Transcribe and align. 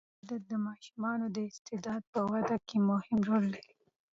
د 0.03 0.03
مطالعې 0.05 0.25
عادت 0.29 0.43
د 0.51 0.53
ماشومانو 0.65 1.25
د 1.35 1.37
استعداد 1.49 2.01
په 2.13 2.19
وده 2.31 2.57
کې 2.67 2.77
مهم 2.89 3.19
رول 3.29 3.45
لري. 3.53 3.75